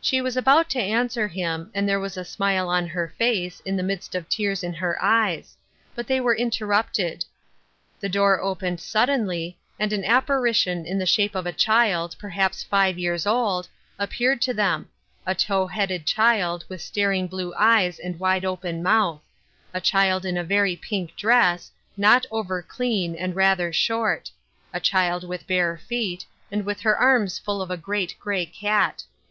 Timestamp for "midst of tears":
3.82-4.62